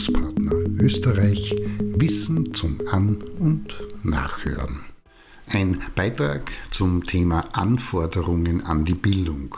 [0.00, 4.80] Bildungspartner Österreich Wissen zum An- und Nachhören.
[5.46, 9.56] Ein Beitrag zum Thema Anforderungen an die Bildung.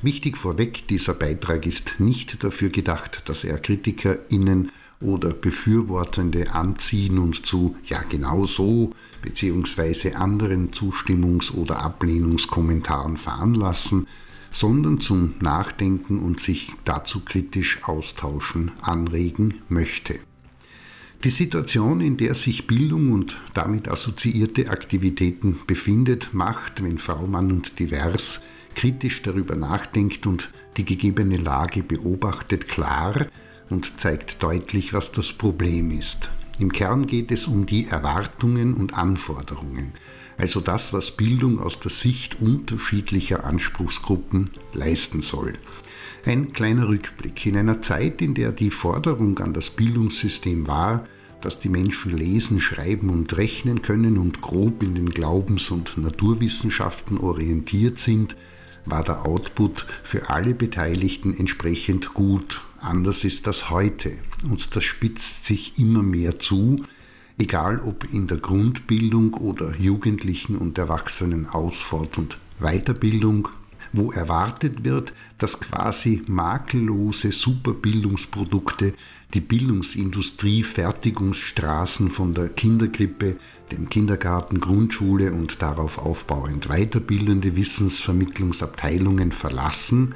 [0.00, 7.44] Wichtig vorweg, dieser Beitrag ist nicht dafür gedacht, dass er KritikerInnen oder Befürwortende anziehen und
[7.44, 10.14] zu ja genau so bzw.
[10.14, 14.06] anderen Zustimmungs- oder Ablehnungskommentaren veranlassen,
[14.50, 20.18] sondern zum Nachdenken und sich dazu kritisch austauschen anregen möchte.
[21.22, 27.52] Die Situation, in der sich Bildung und damit assoziierte Aktivitäten befindet, macht, wenn Frau, Mann
[27.52, 28.40] und Divers
[28.74, 33.26] kritisch darüber nachdenkt und die gegebene Lage beobachtet, klar
[33.68, 36.30] und zeigt deutlich, was das Problem ist.
[36.58, 39.92] Im Kern geht es um die Erwartungen und Anforderungen,
[40.40, 45.52] also das, was Bildung aus der Sicht unterschiedlicher Anspruchsgruppen leisten soll.
[46.24, 47.44] Ein kleiner Rückblick.
[47.44, 51.06] In einer Zeit, in der die Forderung an das Bildungssystem war,
[51.42, 57.18] dass die Menschen lesen, schreiben und rechnen können und grob in den Glaubens- und Naturwissenschaften
[57.18, 58.34] orientiert sind,
[58.86, 62.62] war der Output für alle Beteiligten entsprechend gut.
[62.80, 64.12] Anders ist das heute
[64.48, 66.84] und das spitzt sich immer mehr zu,
[67.40, 73.48] egal ob in der Grundbildung oder Jugendlichen und Erwachsenen Ausfort- und Weiterbildung,
[73.92, 78.94] wo erwartet wird, dass quasi makellose Superbildungsprodukte
[79.34, 83.36] die Bildungsindustrie Fertigungsstraßen von der Kinderkrippe,
[83.72, 90.14] dem Kindergarten, Grundschule und darauf aufbauend weiterbildende Wissensvermittlungsabteilungen verlassen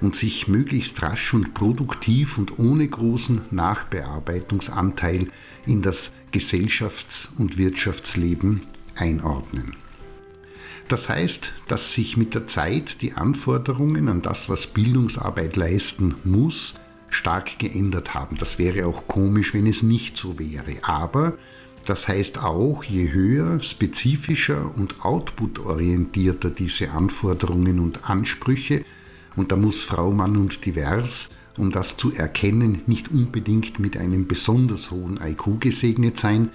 [0.00, 5.28] und sich möglichst rasch und produktiv und ohne großen Nachbearbeitungsanteil
[5.64, 8.62] in das Gesellschafts- und Wirtschaftsleben
[8.94, 9.74] einordnen.
[10.88, 16.74] Das heißt, dass sich mit der Zeit die Anforderungen an das, was Bildungsarbeit leisten muss,
[17.10, 18.36] stark geändert haben.
[18.38, 20.76] Das wäre auch komisch, wenn es nicht so wäre.
[20.82, 21.36] Aber
[21.84, 28.84] das heißt auch, je höher, spezifischer und outputorientierter diese Anforderungen und Ansprüche,
[29.36, 34.26] und da muss Frau, Mann und divers, um das zu erkennen, nicht unbedingt mit einem
[34.26, 36.50] besonders hohen IQ gesegnet sein,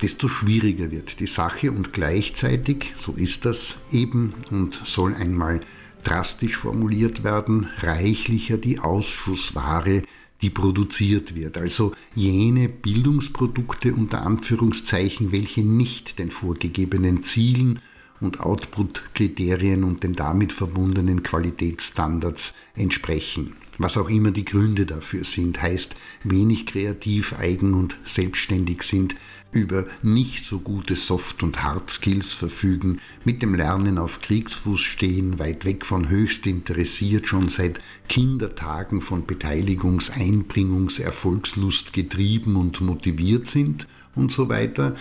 [0.00, 5.60] desto schwieriger wird die Sache und gleichzeitig, so ist das eben und soll einmal
[6.04, 10.02] drastisch formuliert werden, reichlicher die Ausschussware,
[10.40, 11.58] die produziert wird.
[11.58, 17.80] Also jene Bildungsprodukte unter Anführungszeichen, welche nicht den vorgegebenen Zielen
[18.20, 23.54] und Output-Kriterien und den damit verbundenen Qualitätsstandards entsprechen.
[23.78, 29.14] Was auch immer die Gründe dafür sind, heißt wenig kreativ, eigen und selbstständig sind,
[29.52, 35.64] über nicht so gute Soft- und Hard-Skills verfügen, mit dem Lernen auf Kriegsfuß stehen, weit
[35.64, 43.86] weg von höchst interessiert, schon seit Kindertagen von Beteiligungs-, Einbringungs-, Erfolgslust getrieben und motiviert sind
[44.14, 44.96] und so weiter,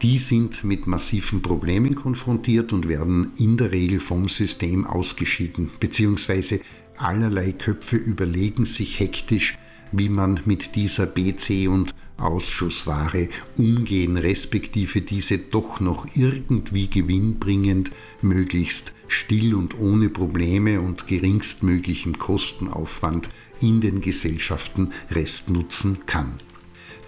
[0.00, 6.60] die sind mit massiven Problemen konfrontiert und werden in der Regel vom System ausgeschieden, beziehungsweise
[6.96, 9.58] allerlei Köpfe überlegen sich hektisch,
[9.92, 17.90] wie man mit dieser BC und Ausschussware umgehen, respektive diese doch noch irgendwie gewinnbringend,
[18.22, 23.28] möglichst still und ohne Probleme und geringstmöglichem Kostenaufwand
[23.60, 26.38] in den Gesellschaften restnutzen kann.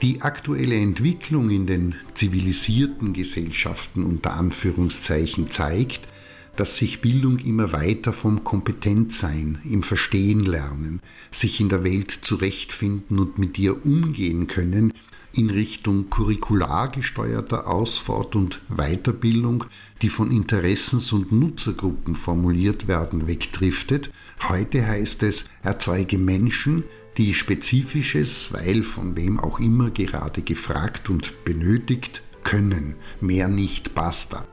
[0.02, 6.00] Die aktuelle Entwicklung in den zivilisierten Gesellschaften unter Anführungszeichen zeigt,
[6.56, 11.00] dass sich Bildung immer weiter vom Kompetentsein, im Verstehen lernen,
[11.30, 14.92] sich in der Welt zurechtfinden und mit ihr umgehen können,
[15.36, 19.64] in Richtung curricular gesteuerter Ausfort- und Weiterbildung,
[20.02, 24.10] die von Interessens- und Nutzergruppen formuliert werden, wegdriftet.
[24.48, 26.84] Heute heißt es, erzeuge Menschen,
[27.16, 32.94] die Spezifisches, weil von wem auch immer gerade gefragt und benötigt, können.
[33.20, 34.46] Mehr nicht basta.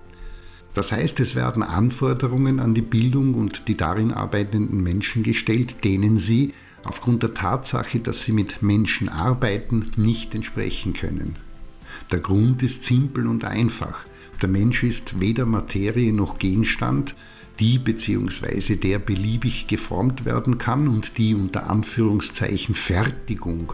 [0.73, 6.17] Das heißt, es werden Anforderungen an die Bildung und die darin arbeitenden Menschen gestellt, denen
[6.17, 6.53] sie
[6.83, 11.35] aufgrund der Tatsache, dass sie mit Menschen arbeiten, nicht entsprechen können.
[12.11, 14.05] Der Grund ist simpel und einfach.
[14.41, 17.15] Der Mensch ist weder Materie noch Gegenstand,
[17.59, 18.75] die bzw.
[18.77, 23.73] der beliebig geformt werden kann und die unter Anführungszeichen Fertigung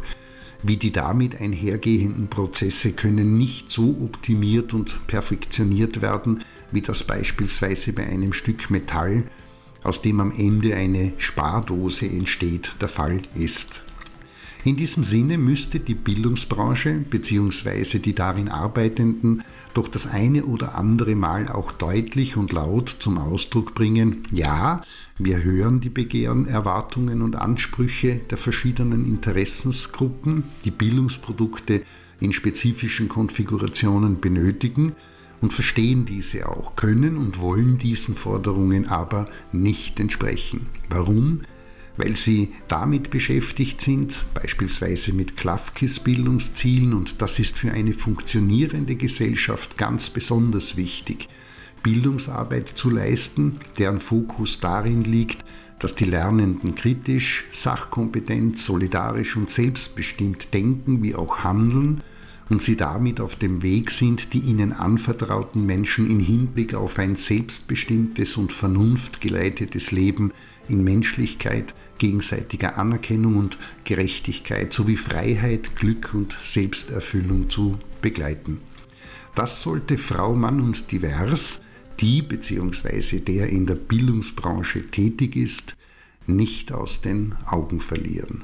[0.63, 7.93] wie die damit einhergehenden Prozesse können nicht so optimiert und perfektioniert werden, wie das beispielsweise
[7.93, 9.23] bei einem Stück Metall,
[9.83, 13.83] aus dem am Ende eine Spardose entsteht, der Fall ist.
[14.63, 17.99] In diesem Sinne müsste die Bildungsbranche bzw.
[17.99, 19.43] die darin Arbeitenden
[19.73, 24.81] doch das eine oder andere Mal auch deutlich und laut zum Ausdruck bringen, ja,
[25.17, 31.83] wir hören die Begehren, Erwartungen und Ansprüche der verschiedenen Interessensgruppen, die Bildungsprodukte
[32.19, 34.95] in spezifischen Konfigurationen benötigen
[35.41, 40.67] und verstehen diese auch, können und wollen diesen Forderungen aber nicht entsprechen.
[40.89, 41.41] Warum?
[41.95, 48.95] Weil sie damit beschäftigt sind, beispielsweise mit Klafkes Bildungszielen, und das ist für eine funktionierende
[48.95, 51.27] Gesellschaft ganz besonders wichtig,
[51.83, 55.43] Bildungsarbeit zu leisten, deren Fokus darin liegt,
[55.79, 62.01] dass die Lernenden kritisch, sachkompetent, solidarisch und selbstbestimmt denken wie auch handeln
[62.49, 67.15] und sie damit auf dem Weg sind, die ihnen anvertrauten Menschen in Hinblick auf ein
[67.15, 70.31] selbstbestimmtes und vernunftgeleitetes Leben
[70.69, 78.59] in Menschlichkeit, gegenseitiger Anerkennung und Gerechtigkeit sowie Freiheit, Glück und Selbsterfüllung zu begleiten.
[79.35, 81.61] Das sollte Frau, Mann und Divers,
[81.99, 83.19] die bzw.
[83.19, 85.75] der in der Bildungsbranche tätig ist,
[86.25, 88.43] nicht aus den Augen verlieren.